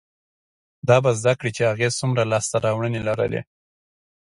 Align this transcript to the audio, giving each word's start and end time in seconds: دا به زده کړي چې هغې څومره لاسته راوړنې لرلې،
دا 0.87 0.97
به 1.03 1.11
زده 1.19 1.33
کړي 1.39 1.51
چې 1.57 1.63
هغې 1.71 1.87
څومره 1.99 2.29
لاسته 2.31 2.55
راوړنې 2.65 2.99
لرلې، 3.07 3.41